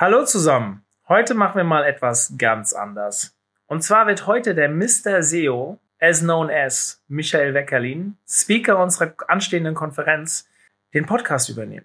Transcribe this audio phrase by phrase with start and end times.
[0.00, 0.82] Hallo zusammen.
[1.08, 3.36] Heute machen wir mal etwas ganz anders.
[3.66, 5.22] Und zwar wird heute der Mr.
[5.22, 10.48] SEO, as known as Michael Weckerlin, Speaker unserer anstehenden Konferenz,
[10.94, 11.84] den Podcast übernehmen.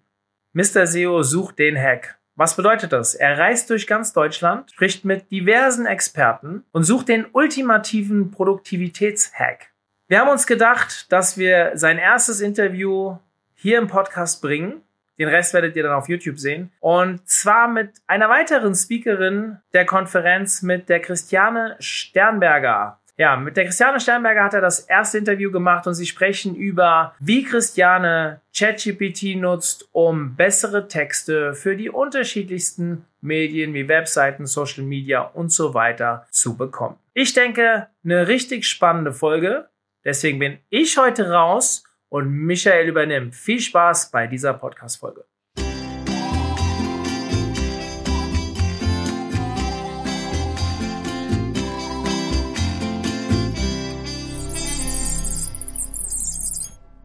[0.54, 0.88] Mr.
[0.88, 2.18] SEO sucht den Hack.
[2.38, 3.16] Was bedeutet das?
[3.16, 9.74] Er reist durch ganz Deutschland, spricht mit diversen Experten und sucht den ultimativen Produktivitätshack.
[10.08, 13.18] Wir haben uns gedacht, dass wir sein erstes Interview
[13.56, 14.84] hier im Podcast bringen
[15.18, 16.72] den Rest werdet ihr dann auf YouTube sehen.
[16.80, 23.00] Und zwar mit einer weiteren Speakerin der Konferenz, mit der Christiane Sternberger.
[23.18, 27.16] Ja, mit der Christiane Sternberger hat er das erste Interview gemacht und sie sprechen über,
[27.20, 35.22] wie Christiane ChatGPT nutzt, um bessere Texte für die unterschiedlichsten Medien wie Webseiten, Social Media
[35.22, 36.98] und so weiter zu bekommen.
[37.14, 39.70] Ich denke, eine richtig spannende Folge.
[40.04, 43.36] Deswegen bin ich heute raus und Michael übernimmt.
[43.36, 45.26] Viel Spaß bei dieser Podcast-Folge.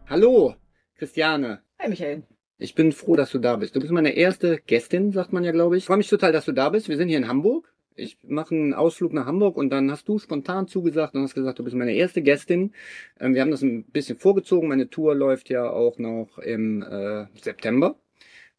[0.07, 0.55] Hallo,
[0.97, 1.63] Christiane.
[1.79, 2.23] Hi, Michael.
[2.57, 3.75] Ich bin froh, dass du da bist.
[3.75, 5.83] Du bist meine erste Gästin, sagt man ja, glaube ich.
[5.83, 6.89] Ich freue mich total, dass du da bist.
[6.89, 10.19] Wir sind hier in Hamburg ich mache einen Ausflug nach Hamburg und dann hast du
[10.19, 12.73] spontan zugesagt und hast gesagt, du bist meine erste Gästin.
[13.19, 14.67] Ähm, wir haben das ein bisschen vorgezogen.
[14.69, 17.95] Meine Tour läuft ja auch noch im äh, September.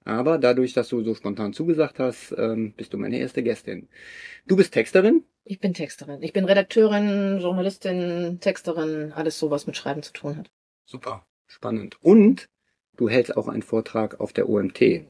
[0.04, 3.88] Aber dadurch, dass du so spontan zugesagt hast, ähm, bist du meine erste Gästin.
[4.46, 5.24] Du bist Texterin?
[5.44, 6.22] Ich bin Texterin.
[6.22, 10.50] Ich bin Redakteurin, Journalistin, Texterin, alles so, was mit Schreiben zu tun hat.
[10.84, 11.96] Super, spannend.
[12.00, 12.48] Und
[12.96, 15.04] du hältst auch einen Vortrag auf der OMT.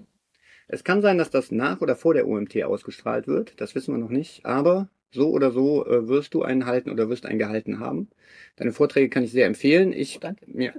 [0.73, 3.61] Es kann sein, dass das nach oder vor der OMT ausgestrahlt wird.
[3.61, 4.47] Das wissen wir noch nicht.
[4.47, 8.09] Aber so oder so äh, wirst du einen halten oder wirst einen gehalten haben.
[8.57, 9.93] Deine Vorträge kann ich sehr empfehlen.
[9.93, 10.47] Ich, Danke.
[10.47, 10.73] Ja,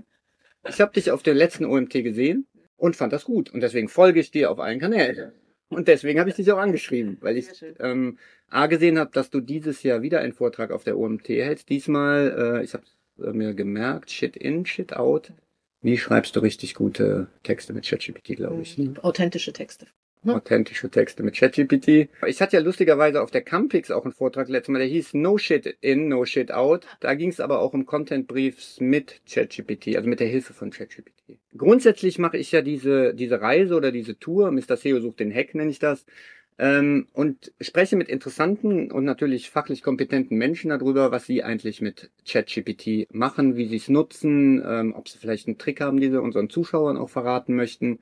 [0.67, 3.53] ich habe dich auf der letzten OMT gesehen und fand das gut.
[3.53, 5.31] Und deswegen folge ich dir auf allen Kanälen.
[5.69, 8.17] Und deswegen habe ich dich auch angeschrieben, weil ich ähm,
[8.50, 11.69] A gesehen habe, dass du dieses Jahr wieder einen Vortrag auf der OMT hältst.
[11.69, 12.83] Diesmal, äh, ich habe
[13.19, 15.34] äh, mir gemerkt, Shit in, Shit out.
[15.83, 18.77] Wie schreibst du richtig gute Texte mit ChatGPT, glaube ich?
[18.77, 18.97] Mhm.
[19.01, 19.85] Authentische Texte.
[20.23, 20.35] Ne?
[20.35, 22.07] Authentische Texte mit ChatGPT.
[22.25, 25.38] Ich hatte ja lustigerweise auf der Campix auch einen Vortrag letztes Mal, der hieß No
[25.38, 26.88] Shit In, No Shit Out.
[27.01, 30.72] Da ging es aber auch um Content Briefs mit ChatGPT, also mit der Hilfe von
[30.72, 31.38] ChatGPT.
[31.57, 34.77] Grundsätzlich mache ich ja diese, diese Reise oder diese Tour, Mr.
[34.77, 36.05] SEO sucht den Hack, nenne ich das,
[36.59, 42.12] ähm, und spreche mit interessanten und natürlich fachlich kompetenten Menschen darüber, was sie eigentlich mit
[42.28, 46.22] ChatGPT machen, wie sie es nutzen, ähm, ob sie vielleicht einen Trick haben, die sie
[46.22, 48.00] unseren Zuschauern auch verraten möchten.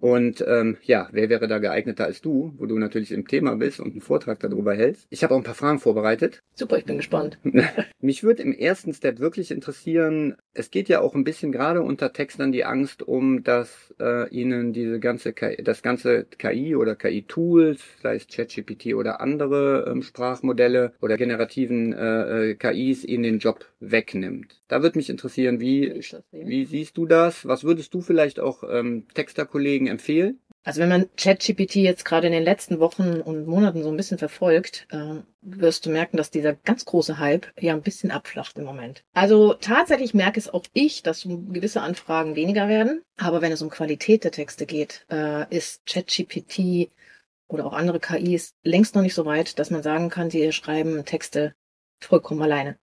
[0.00, 3.80] Und ähm, ja, wer wäre da geeigneter als du, wo du natürlich im Thema bist
[3.80, 5.06] und einen Vortrag darüber hältst.
[5.10, 6.42] Ich habe auch ein paar Fragen vorbereitet.
[6.54, 7.38] Super, ich bin gespannt.
[8.00, 12.12] Mich würde im ersten Step wirklich interessieren, es geht ja auch ein bisschen gerade unter
[12.12, 17.82] Textern die Angst um, dass äh, ihnen diese ganze KI, das ganze KI oder KI-Tools,
[18.02, 23.66] sei es ChatGPT oder andere ähm, Sprachmodelle oder generativen äh, äh KIs, ihnen den Job
[23.80, 24.60] wegnimmt.
[24.68, 26.00] Da würde mich interessieren, wie,
[26.32, 27.46] wie siehst du das?
[27.46, 30.40] Was würdest du vielleicht auch ähm, Texterkollegen empfehlen?
[30.62, 34.18] Also wenn man ChatGPT jetzt gerade in den letzten Wochen und Monaten so ein bisschen
[34.18, 38.64] verfolgt, äh, wirst du merken, dass dieser ganz große Hype ja ein bisschen abflacht im
[38.64, 39.02] Moment.
[39.14, 43.02] Also tatsächlich merke es auch ich, dass gewisse Anfragen weniger werden.
[43.16, 46.90] Aber wenn es um Qualität der Texte geht, äh, ist ChatGPT
[47.48, 51.06] oder auch andere KIs längst noch nicht so weit, dass man sagen kann, sie schreiben
[51.06, 51.54] Texte
[52.00, 52.78] vollkommen alleine.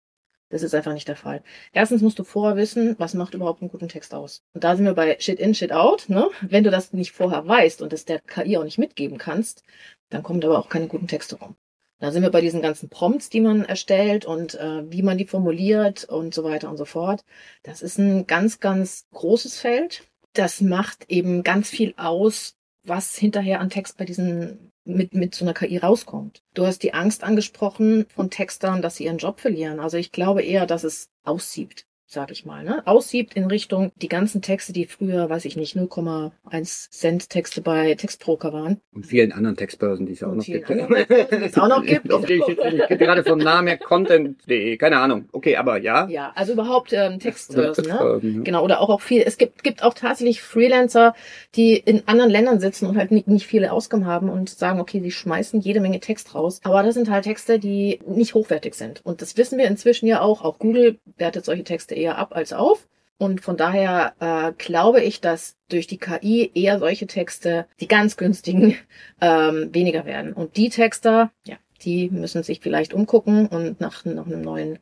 [0.50, 1.44] Das ist einfach nicht der Fall.
[1.74, 4.44] Erstens musst du vorher wissen, was macht überhaupt einen guten Text aus.
[4.54, 6.08] Und da sind wir bei Shit in, Shit out.
[6.08, 6.30] Ne?
[6.42, 9.64] Wenn du das nicht vorher weißt und es der KI auch nicht mitgeben kannst,
[10.10, 11.58] dann kommen aber auch keine guten Texte rum.
[12.00, 15.26] Da sind wir bei diesen ganzen Prompts, die man erstellt und äh, wie man die
[15.26, 17.26] formuliert und so weiter und so fort.
[17.64, 20.04] Das ist ein ganz, ganz großes Feld.
[20.34, 22.56] Das macht eben ganz viel aus,
[22.88, 26.42] was hinterher an Text bei diesen mit, mit so einer KI rauskommt.
[26.54, 29.80] Du hast die Angst angesprochen von Textern, dass sie ihren Job verlieren.
[29.80, 34.08] Also ich glaube eher, dass es aussiebt sag ich mal, ne, aussiebt in Richtung die
[34.08, 38.80] ganzen Texte, die früher, weiß ich nicht, 0,1 Cent Texte bei Textbroker waren.
[38.94, 40.70] Und vielen anderen Textbörsen, die es auch noch gibt.
[40.70, 42.12] die es auch noch gibt.
[42.14, 45.28] Auf die ich, ich, ich gerade vom Namen her Content.de, keine Ahnung.
[45.34, 46.08] Okay, aber ja.
[46.08, 48.42] Ja, also überhaupt ähm, Textbörsen, ne?
[48.44, 49.22] Genau, oder auch, auch viel.
[49.24, 51.14] Es gibt, gibt auch tatsächlich Freelancer,
[51.56, 55.02] die in anderen Ländern sitzen und halt nicht, nicht viele Ausgaben haben und sagen, okay,
[55.02, 56.62] sie schmeißen jede Menge Text raus.
[56.64, 59.02] Aber das sind halt Texte, die nicht hochwertig sind.
[59.04, 60.42] Und das wissen wir inzwischen ja auch.
[60.42, 62.88] Auch Google wertet solche Texte eher ab als auf.
[63.20, 68.16] Und von daher äh, glaube ich, dass durch die KI eher solche Texte, die ganz
[68.16, 68.78] günstigen,
[69.22, 70.34] ähm, weniger werden.
[70.34, 74.80] Und die Texter, ja, die müssen sich vielleicht umgucken und nach, nach einem neuen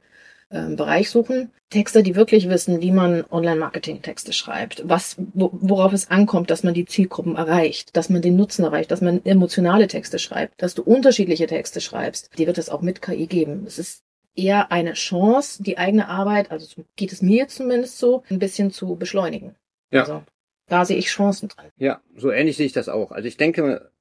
[0.51, 1.51] ähm, Bereich suchen.
[1.69, 6.73] Texter, die wirklich wissen, wie man Online-Marketing-Texte schreibt, was, wo, worauf es ankommt, dass man
[6.73, 10.83] die Zielgruppen erreicht, dass man den Nutzen erreicht, dass man emotionale Texte schreibt, dass du
[10.83, 12.29] unterschiedliche Texte schreibst.
[12.37, 13.63] Die wird es auch mit KI geben.
[13.65, 14.03] Es ist
[14.35, 18.71] eher eine Chance, die eigene Arbeit, also so geht es mir zumindest so, ein bisschen
[18.71, 19.55] zu beschleunigen.
[19.91, 20.01] Ja.
[20.01, 20.23] Also,
[20.67, 21.69] da sehe ich Chancen drin.
[21.77, 23.11] Ja, so ähnlich sehe ich das auch.
[23.11, 23.91] Also ich denke,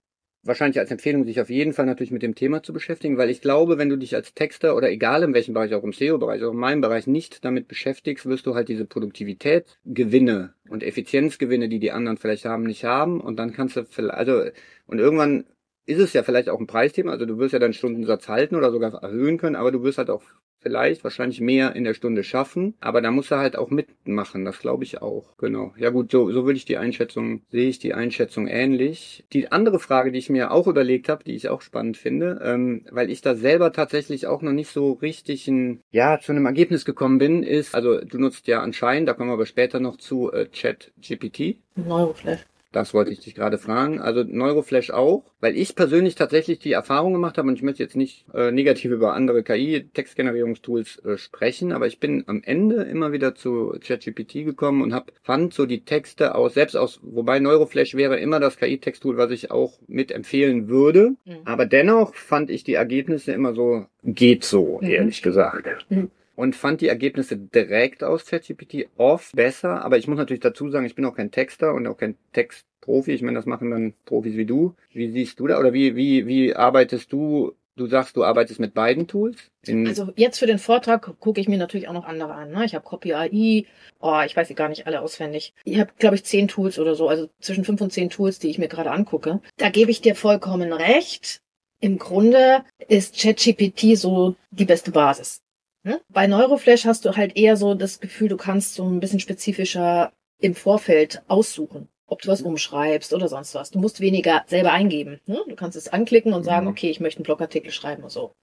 [0.44, 3.40] wahrscheinlich als Empfehlung, sich auf jeden Fall natürlich mit dem Thema zu beschäftigen, weil ich
[3.40, 6.52] glaube, wenn du dich als Texter oder egal in welchem Bereich, auch im SEO-Bereich, auch
[6.52, 11.92] in meinem Bereich nicht damit beschäftigst, wirst du halt diese Produktivitätsgewinne und Effizienzgewinne, die die
[11.92, 14.44] anderen vielleicht haben, nicht haben und dann kannst du vielleicht, also,
[14.86, 15.44] und irgendwann
[15.86, 18.70] ist es ja vielleicht auch ein Preisthema, also du wirst ja deinen Stundensatz halten oder
[18.70, 20.22] sogar erhöhen können, aber du wirst halt auch
[20.64, 24.58] vielleicht wahrscheinlich mehr in der Stunde schaffen, aber da musst du halt auch mitmachen, das
[24.58, 25.36] glaube ich auch.
[25.36, 25.74] Genau.
[25.76, 29.24] Ja gut, so, so würde ich die Einschätzung, sehe ich die Einschätzung ähnlich.
[29.34, 32.86] Die andere Frage, die ich mir auch überlegt habe, die ich auch spannend finde, ähm,
[32.90, 36.86] weil ich da selber tatsächlich auch noch nicht so richtig ein, ja, zu einem Ergebnis
[36.86, 40.32] gekommen bin, ist, also du nutzt ja anscheinend, da kommen wir aber später noch zu,
[40.32, 41.58] äh, Chat GPT.
[41.76, 42.46] Neuroflash.
[42.74, 44.00] Das wollte ich dich gerade fragen.
[44.00, 47.94] Also Neuroflash auch, weil ich persönlich tatsächlich die Erfahrung gemacht habe und ich möchte jetzt
[47.94, 53.36] nicht äh, negativ über andere KI-Textgenerierungstools äh, sprechen, aber ich bin am Ende immer wieder
[53.36, 58.18] zu ChatGPT gekommen und habe fand so die Texte aus, selbst aus, wobei Neuroflash wäre
[58.18, 61.14] immer das KI-Texttool, was ich auch mit empfehlen würde.
[61.24, 61.42] Mhm.
[61.44, 64.88] Aber dennoch fand ich die Ergebnisse immer so, geht so, Mhm.
[64.88, 65.86] ehrlich gesagt.
[65.90, 66.10] Mhm.
[66.36, 69.84] Und fand die Ergebnisse direkt aus ChatGPT oft besser.
[69.84, 73.12] Aber ich muss natürlich dazu sagen, ich bin auch kein Texter und auch kein Textprofi.
[73.12, 74.74] Ich meine, das machen dann Profis wie du.
[74.92, 75.58] Wie siehst du da?
[75.58, 77.52] Oder wie, wie, wie arbeitest du?
[77.76, 79.50] Du sagst, du arbeitest mit beiden Tools?
[79.66, 82.52] Also jetzt für den Vortrag gucke ich mir natürlich auch noch andere an.
[82.52, 82.64] Ne?
[82.64, 83.66] Ich habe Copy AI,
[83.98, 85.54] oh, ich weiß sie gar nicht alle auswendig.
[85.64, 88.48] Ich habe, glaube ich, zehn Tools oder so, also zwischen fünf und zehn Tools, die
[88.48, 89.40] ich mir gerade angucke.
[89.56, 91.40] Da gebe ich dir vollkommen recht.
[91.80, 95.43] Im Grunde ist ChatGPT so die beste Basis.
[95.84, 96.00] Ne?
[96.08, 100.12] Bei Neuroflash hast du halt eher so das Gefühl, du kannst so ein bisschen spezifischer
[100.40, 103.70] im Vorfeld aussuchen, ob du was umschreibst oder sonst was.
[103.70, 105.20] Du musst weniger selber eingeben.
[105.26, 105.38] Ne?
[105.48, 106.72] Du kannst es anklicken und sagen, Mhm.
[106.72, 108.34] okay, ich möchte einen Blogartikel schreiben oder so.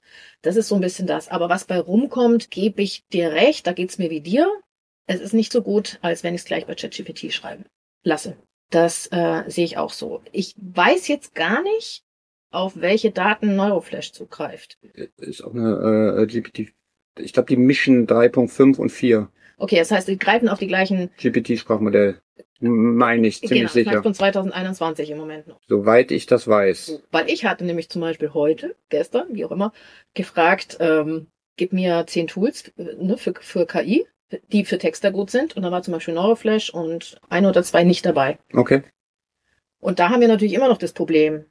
[0.41, 1.27] Das ist so ein bisschen das.
[1.29, 4.47] Aber was bei rumkommt, gebe ich dir recht, da geht's mir wie dir.
[5.07, 7.65] Es ist nicht so gut, als wenn ich es gleich bei ChatGPT schreiben
[8.03, 8.38] lasse.
[8.69, 10.21] Das äh, sehe ich auch so.
[10.31, 12.03] Ich weiß jetzt gar nicht,
[12.51, 14.77] auf welche Daten Neuroflash zugreift.
[15.17, 16.71] ist auch eine äh, GPT.
[17.19, 19.30] Ich glaube, die mischen 3.5 und 4
[19.62, 22.19] Okay, das heißt, sie greifen auf die gleichen, GPT-Sprachmodell.
[22.62, 24.04] Meine ich ziemlich genau, das sicher.
[24.04, 25.60] von 2021 im Moment noch.
[25.68, 27.04] Soweit ich das weiß.
[27.12, 29.72] Weil ich hatte nämlich zum Beispiel heute, gestern, wie auch immer,
[30.16, 31.28] gefragt, ähm,
[31.58, 34.08] gib mir zehn Tools äh, ne, für, für KI,
[34.52, 35.56] die für Texter gut sind.
[35.56, 38.40] Und da war zum Beispiel Neuroflash und ein oder zwei nicht dabei.
[38.54, 38.81] Okay.
[39.80, 41.46] Und da haben wir natürlich immer noch das Problem.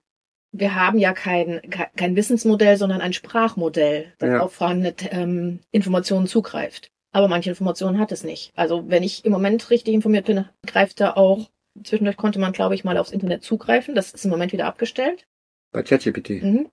[0.53, 1.61] Wir haben ja kein,
[1.97, 4.41] kein, Wissensmodell, sondern ein Sprachmodell, das Ja.
[4.41, 6.91] auf vorhandene ähm, Informationen zugreift.
[7.13, 8.53] Aber manche Informationen hat es nicht.
[8.57, 11.51] Also wenn ich im Moment richtig informiert bin, greift da auch,
[11.83, 13.95] zwischendurch konnte man, glaube ich, mal aufs Internet zugreifen.
[13.95, 15.27] Das ist im Moment wieder abgestellt.
[15.73, 16.43] Bei ChatGPT.
[16.43, 16.69] Mhm.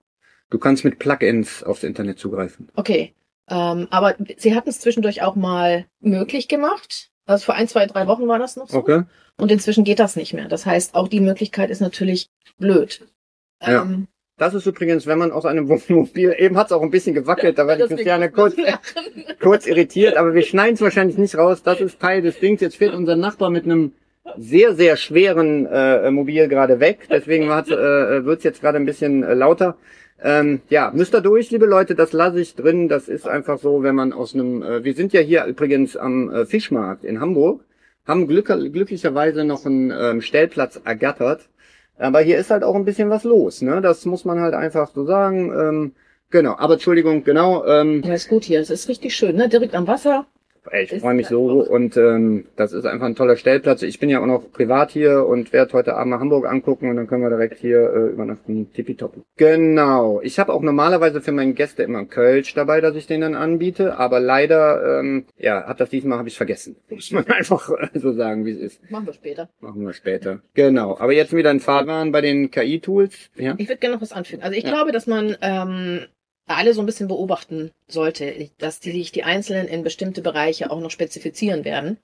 [0.50, 2.69] Du kannst mit Plugins aufs Internet zugreifen.
[2.75, 3.13] Okay.
[3.50, 7.12] Ähm, aber sie hatten es zwischendurch auch mal möglich gemacht.
[7.25, 8.77] Also vor ein, zwei, drei Wochen war das noch so.
[8.77, 9.03] Okay.
[9.38, 10.47] Und inzwischen geht das nicht mehr.
[10.47, 13.06] Das heißt, auch die Möglichkeit ist natürlich blöd.
[13.62, 13.83] Ja.
[13.83, 14.07] Ähm,
[14.38, 17.57] Das ist übrigens, wenn man aus einem Wohnmobil, eben hat es auch ein bisschen gewackelt,
[17.57, 18.56] da war die Christiane kurz,
[19.42, 21.63] kurz irritiert, aber wir schneiden es wahrscheinlich nicht raus.
[21.63, 22.62] Das ist Teil des Dings.
[22.62, 23.94] Jetzt fährt unser Nachbar mit einem
[24.38, 27.07] sehr, sehr schweren äh, Mobil gerade weg.
[27.09, 29.77] Deswegen äh, wird es jetzt gerade ein bisschen äh, lauter.
[30.21, 32.89] Ähm, ja, müsst ihr durch, liebe Leute, das lasse ich drin.
[32.89, 36.29] Das ist einfach so, wenn man aus einem, äh, wir sind ja hier übrigens am
[36.29, 37.63] äh, Fischmarkt in Hamburg,
[38.05, 41.50] haben glück, glücklicherweise noch einen ähm, Stellplatz ergattert.
[41.98, 43.82] Aber hier ist halt auch ein bisschen was los, ne?
[43.82, 45.51] Das muss man halt einfach so sagen.
[45.51, 45.96] Ähm,
[46.30, 47.66] genau, aber Entschuldigung, genau.
[47.66, 48.60] Ähm, Ja, ist gut hier.
[48.62, 49.50] Es ist richtig schön, ne?
[49.50, 50.25] Direkt am Wasser.
[50.71, 53.81] Ey, ich freue mich so einfach- und ähm, das ist einfach ein toller Stellplatz.
[53.83, 56.95] Ich bin ja auch noch privat hier und werde heute Abend nach Hamburg angucken und
[56.97, 58.71] dann können wir direkt hier äh, übernachten.
[58.74, 59.21] Tippitoppi.
[59.38, 60.21] Genau.
[60.21, 63.36] Ich habe auch normalerweise für meine Gäste immer einen Kölsch dabei, dass ich den dann
[63.36, 66.75] anbiete, aber leider, ähm, ja, hat das diesmal habe ich vergessen.
[66.89, 68.91] Muss man einfach äh, so sagen, wie es ist.
[68.91, 69.50] Machen wir später.
[69.59, 70.41] Machen wir später.
[70.53, 70.97] Genau.
[71.00, 73.29] Aber jetzt wieder ein Fahrwahn bei den KI-Tools.
[73.36, 73.55] Ja.
[73.57, 74.43] Ich würde gerne noch was anfügen.
[74.43, 74.69] Also ich Ja.
[74.71, 76.01] glaube, dass man ähm,
[76.56, 80.80] alle so ein bisschen beobachten sollte, dass die sich die Einzelnen in bestimmte Bereiche auch
[80.80, 82.00] noch spezifizieren werden.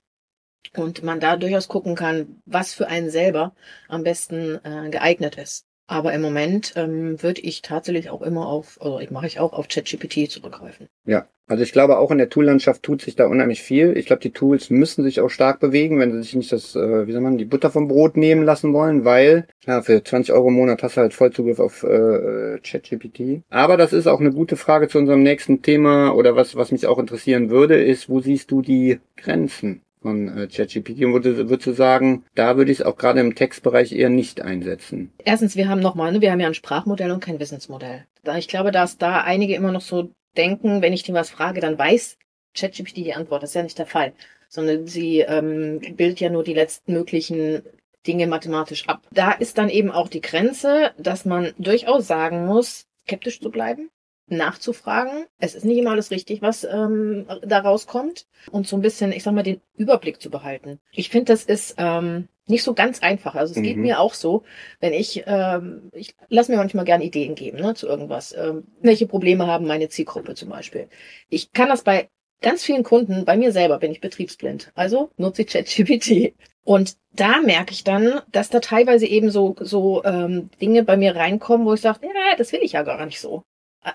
[0.74, 3.54] Und man da durchaus gucken kann, was für einen selber
[3.88, 5.66] am besten äh, geeignet ist.
[5.86, 9.52] Aber im Moment ähm, würde ich tatsächlich auch immer auf, also ich mache ich auch
[9.52, 10.88] auf ChatGPT zurückgreifen.
[11.06, 13.94] Ja, also ich glaube auch in der Toollandschaft tut sich da unheimlich viel.
[13.98, 17.06] Ich glaube, die Tools müssen sich auch stark bewegen, wenn sie sich nicht das, äh,
[17.06, 20.48] wie soll man, die Butter vom Brot nehmen lassen wollen, weil ja, für 20 Euro
[20.48, 23.42] im Monat hast du halt Vollzugriff auf äh, ChatGPT.
[23.50, 26.86] Aber das ist auch eine gute Frage zu unserem nächsten Thema oder was, was mich
[26.86, 29.82] auch interessieren würde, ist, wo siehst du die Grenzen?
[30.04, 33.92] Von äh, ChatGPT würde, würdest du sagen, da würde ich es auch gerade im Textbereich
[33.92, 35.10] eher nicht einsetzen?
[35.24, 38.04] Erstens, wir haben nochmal, ne, wir haben ja ein Sprachmodell und kein Wissensmodell.
[38.36, 41.78] Ich glaube, dass da einige immer noch so denken, wenn ich dir was frage, dann
[41.78, 42.18] weiß
[42.54, 43.42] ChatGPT die Antwort.
[43.42, 44.12] Das ist ja nicht der Fall.
[44.50, 47.62] Sondern sie ähm, bildet ja nur die letzten möglichen
[48.06, 49.00] Dinge mathematisch ab.
[49.10, 53.88] Da ist dann eben auch die Grenze, dass man durchaus sagen muss, skeptisch zu bleiben,
[54.26, 55.26] nachzufragen.
[55.38, 58.26] Es ist nicht immer alles richtig, was ähm, da rauskommt.
[58.50, 60.80] Und so ein bisschen, ich sag mal, den Überblick zu behalten.
[60.92, 63.34] Ich finde, das ist ähm, nicht so ganz einfach.
[63.34, 63.62] Also es mhm.
[63.62, 64.42] geht mir auch so,
[64.80, 68.34] wenn ich, ähm, ich lasse mir manchmal gerne Ideen geben ne, zu irgendwas.
[68.36, 70.88] Ähm, welche Probleme haben meine Zielgruppe zum Beispiel?
[71.28, 72.08] Ich kann das bei
[72.40, 74.72] ganz vielen Kunden, bei mir selber bin ich betriebsblind.
[74.74, 76.34] Also nutze ich ChatGPT.
[76.64, 81.14] Und da merke ich dann, dass da teilweise eben so, so ähm, Dinge bei mir
[81.14, 83.44] reinkommen, wo ich sage, ja, das will ich ja gar nicht so.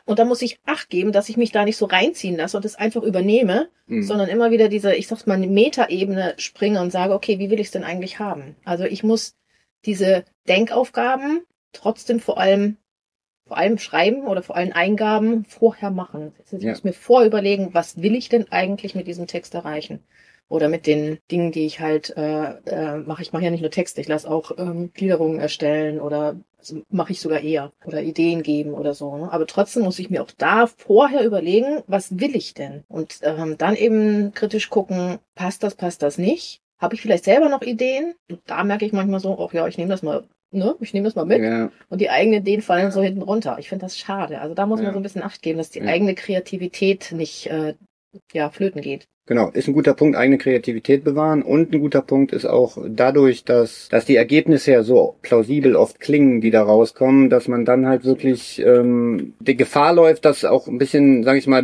[0.05, 2.65] Und da muss ich Acht geben, dass ich mich da nicht so reinziehen lasse und
[2.65, 4.03] es einfach übernehme, mhm.
[4.03, 7.67] sondern immer wieder diese, ich sag's mal, Metaebene springe und sage, okay, wie will ich
[7.67, 8.55] es denn eigentlich haben?
[8.65, 9.35] Also ich muss
[9.85, 11.41] diese Denkaufgaben
[11.73, 12.77] trotzdem vor allem,
[13.47, 16.33] vor allem schreiben oder vor allem Eingaben vorher machen.
[16.51, 16.69] Ich ja.
[16.69, 20.03] muss mir vorüberlegen, was will ich denn eigentlich mit diesem Text erreichen?
[20.49, 23.21] Oder mit den Dingen, die ich halt äh, äh, mache.
[23.21, 27.13] Ich mache ja nicht nur Texte, ich lasse auch ähm, Gliederungen erstellen oder also mache
[27.13, 29.15] ich sogar eher oder Ideen geben oder so.
[29.15, 29.31] Ne?
[29.31, 32.83] Aber trotzdem muss ich mir auch da vorher überlegen, was will ich denn?
[32.89, 36.61] Und ähm, dann eben kritisch gucken, passt das, passt das nicht?
[36.79, 38.15] Habe ich vielleicht selber noch Ideen?
[38.29, 41.05] Und da merke ich manchmal so, ach ja, ich nehme das mal ne, ich nehme
[41.05, 41.41] das mal mit.
[41.41, 41.71] Ja.
[41.89, 43.57] Und die eigenen Ideen fallen so hinten runter.
[43.59, 44.41] Ich finde das schade.
[44.41, 44.85] Also da muss ja.
[44.85, 47.75] man so ein bisschen Acht geben, dass die eigene Kreativität nicht äh,
[48.33, 49.07] ja, flöten geht.
[49.29, 53.43] Genau, ist ein guter Punkt, eigene Kreativität bewahren und ein guter Punkt ist auch dadurch,
[53.43, 57.85] dass, dass die Ergebnisse ja so plausibel oft klingen, die da rauskommen, dass man dann
[57.85, 61.61] halt wirklich ähm, die Gefahr läuft, dass auch ein bisschen, sage ich mal,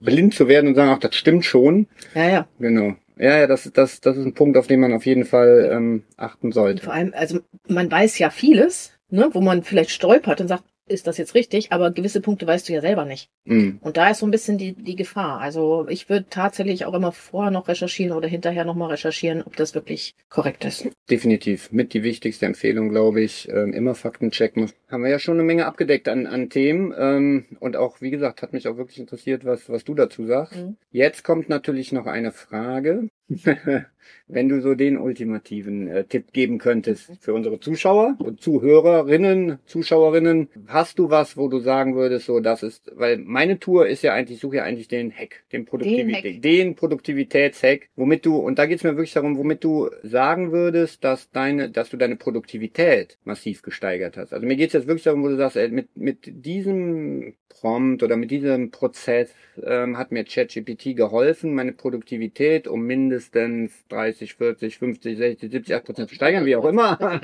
[0.00, 1.86] blind zu werden und sagen, ach, das stimmt schon.
[2.14, 2.48] Ja, ja.
[2.58, 2.94] Genau.
[3.18, 6.04] Ja, ja, das, das, das ist ein Punkt, auf den man auf jeden Fall ähm,
[6.16, 6.80] achten sollte.
[6.80, 10.64] Und vor allem, also man weiß ja vieles, ne, wo man vielleicht stolpert und sagt,
[10.86, 13.30] ist das jetzt richtig, aber gewisse Punkte weißt du ja selber nicht.
[13.44, 13.78] Mhm.
[13.80, 15.40] Und da ist so ein bisschen die, die Gefahr.
[15.40, 19.74] Also ich würde tatsächlich auch immer vorher noch recherchieren oder hinterher nochmal recherchieren, ob das
[19.74, 20.88] wirklich korrekt ist.
[21.10, 21.72] Definitiv.
[21.72, 23.48] Mit die wichtigste Empfehlung, glaube ich.
[23.48, 24.70] Ähm, immer Fakten checken.
[24.88, 26.92] Haben wir ja schon eine Menge abgedeckt an, an Themen.
[26.96, 30.56] Ähm, und auch, wie gesagt, hat mich auch wirklich interessiert, was, was du dazu sagst.
[30.56, 30.76] Mhm.
[30.90, 33.08] Jetzt kommt natürlich noch eine Frage.
[34.28, 40.48] wenn du so den ultimativen äh, Tipp geben könntest für unsere Zuschauer und Zuhörerinnen, Zuschauerinnen,
[40.66, 44.14] hast du was, wo du sagen würdest, so das ist, weil meine Tour ist ja
[44.14, 48.58] eigentlich, ich suche ja eigentlich den Hack, den Produktivität, den, den Produktivitätshack, womit du, und
[48.58, 52.16] da geht es mir wirklich darum, womit du sagen würdest, dass deine, dass du deine
[52.16, 54.32] Produktivität massiv gesteigert hast.
[54.32, 58.02] Also mir geht es jetzt wirklich darum, wo du sagst, ey, mit, mit diesem Prompt
[58.02, 64.78] oder mit diesem Prozess ähm, hat mir ChatGPT geholfen, meine Produktivität um mindestens 30, 40,
[64.78, 67.20] 50, 60, 70, 8 Prozent steigern, wie auch immer.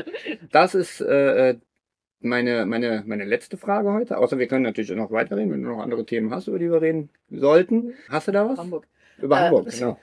[0.52, 1.56] das ist äh,
[2.20, 4.18] meine, meine, meine letzte Frage heute.
[4.18, 6.82] Außer wir können natürlich noch weiterreden, wenn du noch andere Themen hast, über die wir
[6.82, 7.94] reden sollten.
[8.08, 8.58] Hast du da was?
[8.58, 8.86] Hamburg.
[9.20, 9.98] Über äh, Hamburg, genau.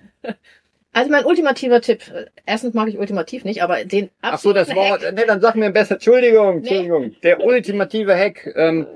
[0.94, 2.01] Also mein ultimativer Tipp.
[2.46, 5.03] Erstens mag ich ultimativ nicht, aber den Ach so, das Wort.
[5.06, 5.13] Hack.
[5.13, 5.96] Nee, dann sag mir besser.
[5.96, 7.08] Entschuldigung, Entschuldigung.
[7.08, 7.17] Nee.
[7.24, 8.51] Der ultimative Hack.
[8.56, 8.88] Ähm,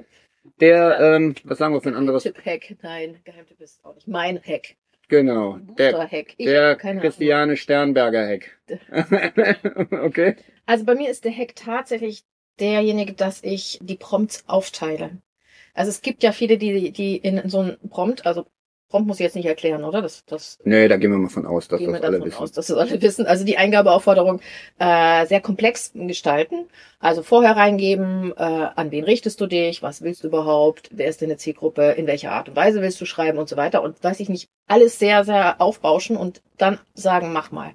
[0.59, 2.23] der, ähm, was sagen wir für ein anderes?
[2.23, 2.75] Tipp-Hack.
[2.81, 4.07] Nein, Geheimtipp ist auch nicht.
[4.07, 4.75] Mein Hack.
[5.11, 5.57] Genau.
[5.77, 6.07] Der,
[6.39, 8.57] der Christiane Sternberger Hack.
[9.91, 10.37] okay.
[10.65, 12.23] Also bei mir ist der Hack tatsächlich
[12.61, 15.17] derjenige, dass ich die Prompts aufteile.
[15.73, 18.45] Also es gibt ja viele, die, die in so einem Prompt, also
[18.91, 20.01] Prompt muss ich jetzt nicht erklären, oder?
[20.01, 22.37] Das, das nee, da gehen wir mal von aus, dass das alle wissen.
[22.37, 23.25] Aus, dass das alle wissen.
[23.25, 24.41] Also die Eingabeaufforderung
[24.77, 26.67] äh, sehr komplex gestalten.
[26.99, 31.21] Also vorher reingeben, äh, an wen richtest du dich, was willst du überhaupt, wer ist
[31.21, 33.81] deine Zielgruppe, in welcher Art und Weise willst du schreiben und so weiter.
[33.81, 37.71] Und weiß ich nicht, alles sehr, sehr aufbauschen und dann sagen, mach mal.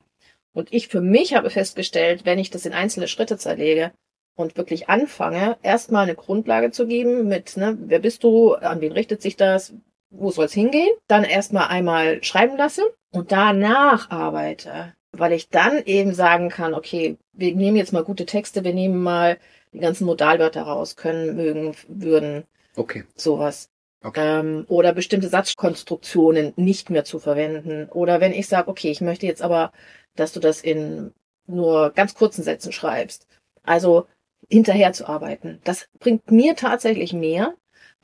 [0.52, 3.92] Und ich für mich habe festgestellt, wenn ich das in einzelne Schritte zerlege,
[4.36, 8.92] und wirklich anfange, erstmal eine Grundlage zu geben mit, ne, wer bist du, an wen
[8.92, 9.72] richtet sich das,
[10.18, 15.82] wo soll es hingehen, dann erstmal einmal schreiben lasse und danach arbeite, weil ich dann
[15.84, 19.38] eben sagen kann, okay, wir nehmen jetzt mal gute Texte, wir nehmen mal
[19.72, 22.44] die ganzen Modalwörter raus, können, mögen, würden,
[22.76, 23.04] okay.
[23.14, 23.70] sowas.
[24.02, 24.40] Okay.
[24.40, 27.88] Ähm, oder bestimmte Satzkonstruktionen nicht mehr zu verwenden.
[27.90, 29.72] Oder wenn ich sage, okay, ich möchte jetzt aber,
[30.14, 31.12] dass du das in
[31.46, 33.26] nur ganz kurzen Sätzen schreibst.
[33.64, 34.06] Also
[34.48, 35.60] hinterher zu arbeiten.
[35.64, 37.54] Das bringt mir tatsächlich mehr,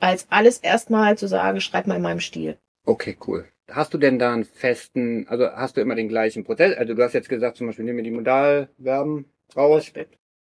[0.03, 2.57] als alles erstmal zu sagen, schreib mal in meinem Stil.
[2.85, 3.45] Okay, cool.
[3.71, 6.77] Hast du denn da einen festen, also hast du immer den gleichen Prozess?
[6.77, 9.93] Also du hast jetzt gesagt, zum Beispiel, nehmen wir die Modalverben raus.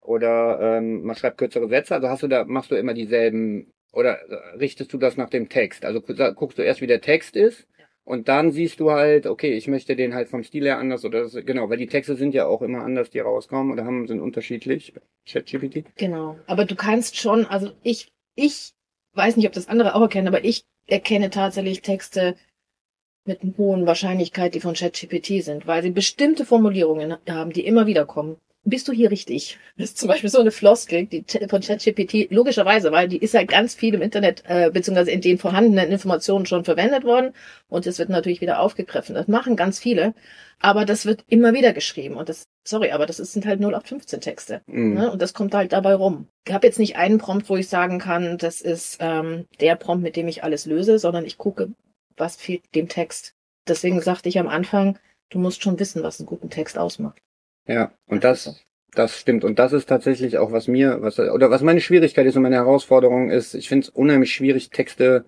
[0.01, 1.97] Oder ähm, man schreibt kürzere Sätze.
[1.97, 4.19] Also hast du da, machst du immer dieselben oder
[4.61, 5.85] richtest du das nach dem Text?
[5.85, 7.67] Also guckst du erst, wie der Text ist
[8.05, 11.23] und dann siehst du halt, okay, ich möchte den halt vom Stil her anders oder
[11.23, 14.21] das, genau, weil die Texte sind ja auch immer anders, die rauskommen oder haben sind
[14.21, 14.95] unterschiedlich.
[15.27, 15.85] ChatGPT.
[15.97, 16.39] Genau.
[16.47, 18.73] Aber du kannst schon, also ich, ich
[19.19, 22.37] weiß nicht, ob das andere auch erkennen, aber ich erkenne tatsächlich Texte
[23.27, 27.87] mit einer hohen Wahrscheinlichkeit, die von ChatGPT sind, weil sie bestimmte Formulierungen haben, die immer
[27.87, 29.59] wieder kommen bist du hier richtig?
[29.77, 33.49] Das ist zum Beispiel so eine Floskel, die von ChatGPT, logischerweise, weil die ist halt
[33.49, 37.33] ganz viel im Internet, äh, beziehungsweise in den vorhandenen Informationen schon verwendet worden
[37.69, 39.15] und es wird natürlich wieder aufgegriffen.
[39.15, 40.15] Das machen ganz viele,
[40.61, 44.61] aber das wird immer wieder geschrieben und das, sorry, aber das sind halt 0815 Texte
[44.67, 44.95] mhm.
[44.95, 45.11] ne?
[45.11, 46.29] und das kommt halt dabei rum.
[46.47, 50.03] Ich habe jetzt nicht einen Prompt, wo ich sagen kann, das ist ähm, der Prompt,
[50.03, 51.71] mit dem ich alles löse, sondern ich gucke,
[52.17, 53.35] was fehlt dem Text.
[53.67, 54.99] Deswegen sagte ich am Anfang,
[55.31, 57.19] du musst schon wissen, was einen guten Text ausmacht.
[57.67, 59.45] Ja, und das, das stimmt.
[59.45, 62.57] Und das ist tatsächlich auch, was mir, was, oder was meine Schwierigkeit ist und meine
[62.57, 65.25] Herausforderung ist, ich finde es unheimlich schwierig, Texte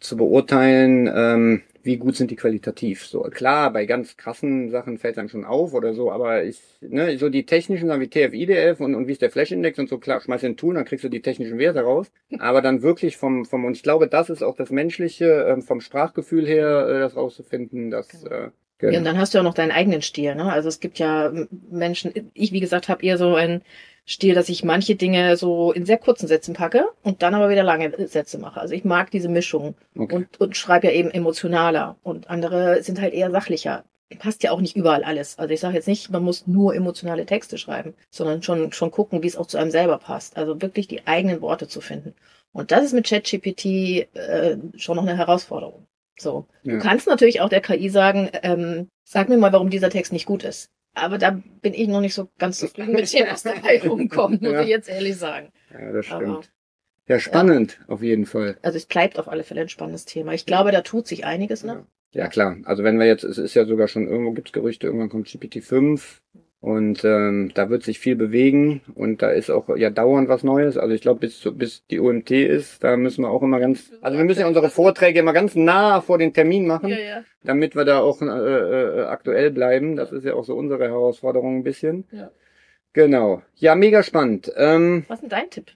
[0.00, 3.06] zu beurteilen, ähm, wie gut sind die qualitativ.
[3.06, 6.60] So klar, bei ganz krassen Sachen fällt es einem schon auf oder so, aber ich,
[6.80, 9.98] ne, so die technischen Sachen wie TF-IDF und, und wie ist der Flash-Index und so,
[9.98, 12.10] klar, schmeiß in Tool, dann kriegst du die technischen Werte raus.
[12.38, 15.80] Aber dann wirklich vom, vom, und ich glaube, das ist auch das Menschliche, ähm, vom
[15.80, 18.34] Sprachgefühl her, äh, das rauszufinden, dass, genau.
[18.34, 18.94] äh, Genau.
[18.94, 20.34] Ja, und dann hast du auch noch deinen eigenen Stil.
[20.34, 20.52] Ne?
[20.52, 21.32] Also es gibt ja
[21.70, 23.62] Menschen, ich wie gesagt habe eher so einen
[24.06, 27.62] Stil, dass ich manche Dinge so in sehr kurzen Sätzen packe und dann aber wieder
[27.62, 28.60] lange Sätze mache.
[28.60, 30.16] Also ich mag diese Mischung okay.
[30.16, 33.84] und, und schreibe ja eben emotionaler und andere sind halt eher sachlicher.
[34.18, 35.38] Passt ja auch nicht überall alles.
[35.38, 39.22] Also ich sage jetzt nicht, man muss nur emotionale Texte schreiben, sondern schon, schon gucken,
[39.22, 40.36] wie es auch zu einem selber passt.
[40.36, 42.14] Also wirklich die eigenen Worte zu finden.
[42.52, 45.86] Und das ist mit ChatGPT äh, schon noch eine Herausforderung.
[46.18, 46.46] So.
[46.62, 46.74] Ja.
[46.74, 50.26] Du kannst natürlich auch der KI sagen, ähm, sag mir mal, warum dieser Text nicht
[50.26, 50.70] gut ist.
[50.94, 54.52] Aber da bin ich noch nicht so ganz zufrieden mit dem, was dabei rumkommt, muss
[54.52, 54.62] ja.
[54.62, 55.50] ich jetzt ehrlich sagen.
[55.72, 56.22] Ja, das stimmt.
[56.22, 56.42] Aber,
[57.08, 57.94] ja, spannend, ja.
[57.94, 58.58] auf jeden Fall.
[58.62, 60.32] Also es bleibt auf alle Fälle ein spannendes Thema.
[60.32, 61.84] Ich glaube, da tut sich einiges noch.
[62.12, 62.58] Ja, klar.
[62.64, 66.20] Also wenn wir jetzt, es ist ja sogar schon irgendwo gibt's Gerüchte, irgendwann kommt GPT-5.
[66.62, 70.78] Und ähm, da wird sich viel bewegen und da ist auch ja dauernd was Neues.
[70.78, 74.16] Also ich glaube, bis, bis die OMT ist, da müssen wir auch immer ganz, also
[74.16, 77.24] wir müssen ja unsere Vorträge immer ganz nah vor den Termin machen, ja, ja.
[77.42, 79.96] damit wir da auch äh, äh, aktuell bleiben.
[79.96, 82.06] Das ist ja auch so unsere Herausforderung ein bisschen.
[82.12, 82.30] Ja.
[82.92, 83.42] Genau.
[83.56, 84.52] Ja, mega spannend.
[84.54, 85.72] Ähm, was ist denn dein Tipp?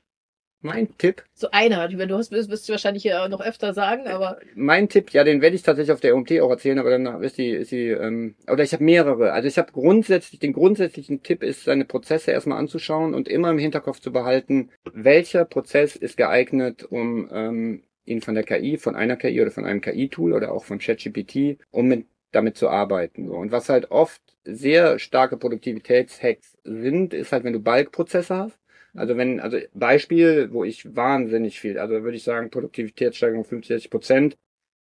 [0.67, 1.23] Mein Tipp?
[1.35, 4.39] So einer, du hast, wirst du wahrscheinlich hier noch öfter sagen, aber.
[4.55, 7.39] Mein Tipp, ja, den werde ich tatsächlich auf der OMT auch erzählen, aber dann ist
[7.39, 9.33] die, ist die, ähm, oder ich habe mehrere.
[9.33, 13.59] Also ich habe grundsätzlich, den grundsätzlichen Tipp ist, seine Prozesse erstmal anzuschauen und immer im
[13.59, 19.17] Hinterkopf zu behalten, welcher Prozess ist geeignet, um ähm, ihn von der KI, von einer
[19.17, 23.29] KI oder von einem KI-Tool oder auch von ChatGPT, um mit damit zu arbeiten.
[23.29, 23.35] So.
[23.35, 28.59] Und was halt oft sehr starke Produktivitätshacks sind, ist halt, wenn du Bulk-Prozesse hast.
[28.97, 34.37] Also wenn, also Beispiel, wo ich wahnsinnig viel, also würde ich sagen, Produktivitätssteigerung 50 Prozent,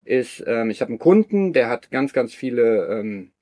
[0.05, 3.33] ist, ähm, ich habe einen Kunden, der hat ganz, ganz viele ähm,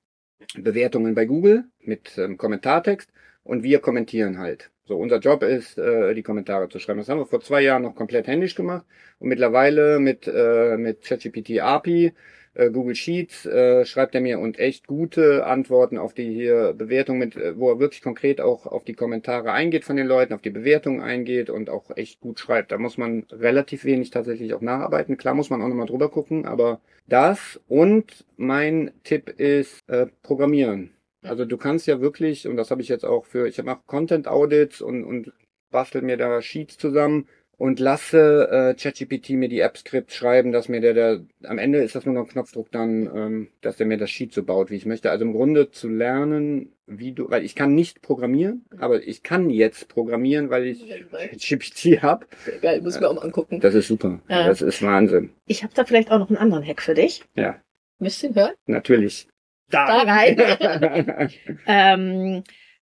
[0.57, 3.11] Bewertungen bei Google mit ähm, Kommentartext
[3.43, 4.71] und wir kommentieren halt.
[4.85, 6.99] So, unser Job ist, äh, die Kommentare zu schreiben.
[6.99, 8.87] Das haben wir vor zwei Jahren noch komplett händisch gemacht
[9.19, 12.13] und mittlerweile mit, äh, mit ChatGPT API
[12.59, 17.19] äh, Google Sheets äh, schreibt er mir und echt gute Antworten auf die hier Bewertung
[17.19, 20.43] mit, äh, wo er wirklich konkret auch auf die Kommentare eingeht von den Leuten, auf
[20.43, 22.73] die Bewertungen eingeht und auch echt gut schreibt.
[22.73, 25.17] Da muss man relativ wenig tatsächlich auch nacharbeiten.
[25.17, 30.91] Klar muss man auch nochmal drüber gucken, aber das und mein Tipp ist äh, Programmieren.
[31.23, 34.29] Also du kannst ja wirklich, und das habe ich jetzt auch für, ich auch Content
[34.29, 35.33] Audits und, und
[35.71, 40.81] bastel mir da Sheets zusammen und lasse äh, ChatGPT mir die App-Skript schreiben, dass mir
[40.81, 43.99] der, der am Ende ist das nur noch ein Knopfdruck dann, ähm, dass der mir
[43.99, 45.11] das Sheet so baut, wie ich möchte.
[45.11, 49.51] Also im Grunde zu lernen, wie du, weil ich kann nicht programmieren, aber ich kann
[49.51, 52.27] jetzt programmieren, weil ich ChatGPT habe.
[52.63, 53.59] Geil, muss ich mir auch mal angucken.
[53.61, 54.21] Das ist super.
[54.29, 54.47] Ja.
[54.47, 55.31] Das ist Wahnsinn.
[55.47, 57.25] Ich habe da vielleicht auch noch einen anderen Hack für dich.
[57.35, 57.61] Ja.
[57.99, 58.55] Müsst ihr hören?
[58.67, 59.29] Natürlich.
[59.71, 61.31] Da, da rein.
[61.67, 62.45] ähm,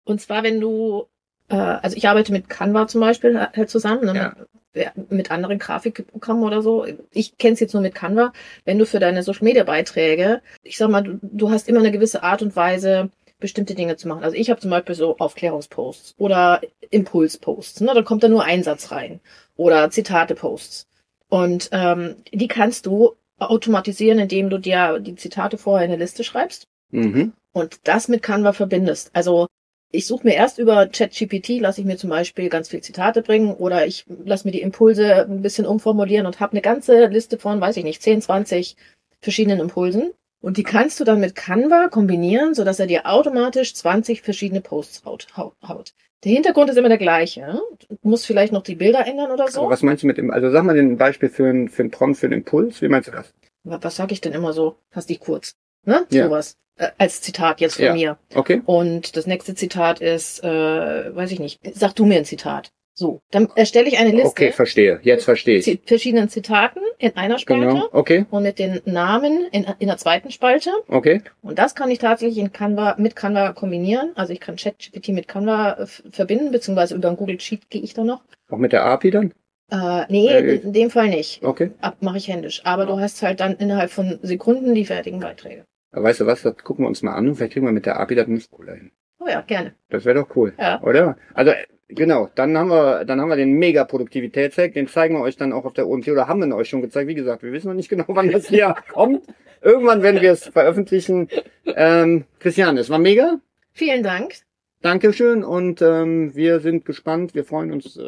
[0.03, 1.07] und zwar, wenn du
[1.49, 4.35] äh, also ich arbeite mit Canva zum Beispiel halt zusammen, ne, ja.
[4.73, 6.85] mit, mit anderen Grafikprogrammen oder so.
[7.11, 8.33] Ich kenne es jetzt nur mit Canva.
[8.65, 11.91] Wenn du für deine Social Media Beiträge, ich sag mal, du, du hast immer eine
[11.91, 14.23] gewisse Art und Weise, bestimmte Dinge zu machen.
[14.23, 17.81] Also ich habe zum Beispiel so Aufklärungsposts oder Impulsposts.
[17.81, 17.91] Ne?
[17.93, 19.19] Da kommt da nur ein Satz rein.
[19.55, 20.87] Oder Zitate-Posts.
[21.29, 26.23] Und ähm, die kannst du automatisieren, indem du dir die Zitate vorher in eine Liste
[26.23, 26.67] schreibst.
[26.89, 27.33] Mhm.
[27.53, 29.11] Und das mit Canva verbindest.
[29.13, 29.47] Also
[29.91, 33.53] ich suche mir erst über ChatGPT, lasse ich mir zum Beispiel ganz viel Zitate bringen
[33.53, 37.61] oder ich lasse mir die Impulse ein bisschen umformulieren und habe eine ganze Liste von,
[37.61, 38.75] weiß ich nicht, 10, 20
[39.21, 40.11] verschiedenen Impulsen.
[40.39, 45.03] Und die kannst du dann mit Canva kombinieren, sodass er dir automatisch 20 verschiedene Posts
[45.03, 45.27] haut.
[45.35, 45.93] haut.
[46.23, 47.59] Der Hintergrund ist immer der gleiche.
[47.89, 49.61] Du musst vielleicht noch die Bilder ändern oder so.
[49.61, 51.91] Aber was meinst du mit dem, also sag mal ein Beispiel für ein, für ein
[51.91, 52.81] Prompt, für einen Impuls.
[52.81, 53.33] Wie meinst du das?
[53.63, 54.77] Was sage ich denn immer so?
[54.91, 55.55] Fass dich kurz.
[55.85, 56.05] Ne?
[56.09, 56.25] Ja.
[56.25, 56.57] Sowas.
[56.77, 57.93] Äh, als Zitat jetzt von Ja.
[57.93, 58.17] mir.
[58.35, 58.61] Okay.
[58.65, 62.69] Und das nächste Zitat ist, äh, weiß ich nicht, sag du mir ein Zitat.
[62.93, 64.99] So, dann erstelle ich eine Liste Okay, verstehe.
[65.03, 65.67] Jetzt verstehe ich.
[65.67, 67.89] mit verschiedenen Zitaten in einer Spalte Genau.
[67.91, 68.25] Okay.
[68.31, 70.71] und mit den Namen in, in der zweiten Spalte.
[70.87, 71.21] Okay.
[71.43, 74.13] Und das kann ich tatsächlich in Canva mit Canva kombinieren.
[74.15, 78.03] Also ich kann ChatGPT mit Canva verbinden, beziehungsweise über ein Google Sheet gehe ich da
[78.03, 78.23] noch.
[78.49, 79.33] Auch mit der API dann?
[79.69, 81.43] Äh, nee, Äh, in dem Fall nicht.
[81.43, 81.71] Okay.
[81.81, 82.61] Ab mache ich händisch.
[82.63, 85.65] Aber du hast halt dann innerhalb von Sekunden die fertigen Beiträge.
[85.91, 87.99] Weißt du was, das gucken wir uns mal an und vielleicht kriegen wir mit der
[87.99, 88.91] API das nicht cooler hin.
[89.19, 89.73] Oh ja, gerne.
[89.89, 90.53] Das wäre doch cool.
[90.59, 90.81] Ja.
[90.83, 91.17] Oder?
[91.33, 95.21] Also, äh, genau, dann haben wir, dann haben wir den mega Produktivitätshack, den zeigen wir
[95.21, 97.07] euch dann auch auf der OMT oder haben wir ihn euch schon gezeigt.
[97.07, 99.25] Wie gesagt, wir wissen noch nicht genau, wann das hier kommt.
[99.61, 101.29] Irgendwann werden wir es veröffentlichen.
[101.65, 103.39] Ähm, Christian, es war mega.
[103.73, 104.35] Vielen Dank.
[104.81, 107.33] Dankeschön und ähm, wir sind gespannt.
[107.33, 108.01] Wir freuen uns, äh,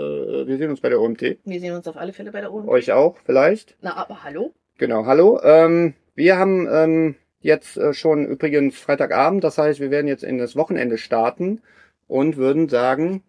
[0.47, 1.39] wir sehen uns bei der OMT.
[1.43, 2.69] Wir sehen uns auf alle Fälle bei der OMT.
[2.69, 3.75] Euch auch, vielleicht.
[3.81, 4.53] Na, aber hallo?
[4.77, 5.39] Genau, hallo.
[5.43, 10.37] Ähm, wir haben ähm, jetzt äh, schon übrigens Freitagabend, das heißt, wir werden jetzt in
[10.37, 11.61] das Wochenende starten
[12.07, 13.23] und würden sagen,